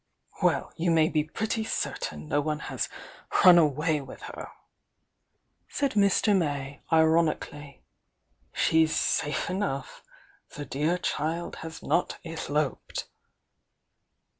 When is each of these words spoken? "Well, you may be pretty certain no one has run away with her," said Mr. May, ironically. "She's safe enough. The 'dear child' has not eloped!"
"Well, 0.41 0.73
you 0.77 0.89
may 0.89 1.09
be 1.09 1.23
pretty 1.23 1.63
certain 1.63 2.27
no 2.27 2.41
one 2.41 2.57
has 2.73 2.89
run 3.45 3.59
away 3.59 4.01
with 4.01 4.23
her," 4.23 4.49
said 5.69 5.91
Mr. 5.91 6.35
May, 6.35 6.81
ironically. 6.91 7.83
"She's 8.51 8.95
safe 8.95 9.47
enough. 9.47 10.01
The 10.55 10.65
'dear 10.65 10.97
child' 10.97 11.57
has 11.57 11.83
not 11.83 12.17
eloped!" 12.25 13.09